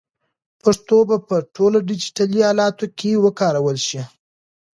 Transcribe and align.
پښتو 0.63 0.97
به 1.09 1.17
په 1.27 1.35
ټولو 1.55 1.77
ډیجیټلي 1.89 2.41
الاتو 2.51 2.85
کې 2.97 3.11
وکارول 3.25 3.77
شي. 3.87 4.01